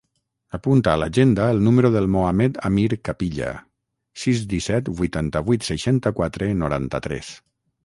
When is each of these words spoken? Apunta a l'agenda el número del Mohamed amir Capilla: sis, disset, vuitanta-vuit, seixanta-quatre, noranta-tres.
Apunta 0.57 0.93
a 0.93 0.99
l'agenda 1.01 1.49
el 1.55 1.59
número 1.67 1.91
del 1.95 2.07
Mohamed 2.15 2.57
amir 2.71 2.87
Capilla: 3.11 3.51
sis, 4.23 4.43
disset, 4.55 4.91
vuitanta-vuit, 5.03 5.71
seixanta-quatre, 5.71 6.51
noranta-tres. 6.65 7.33